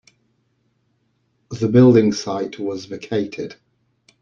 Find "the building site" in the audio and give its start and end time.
1.51-2.57